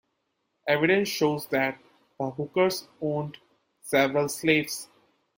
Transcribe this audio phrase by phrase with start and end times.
[0.67, 1.77] Evidence shows that
[2.17, 3.37] the Hookers owned
[3.83, 4.87] several slaves.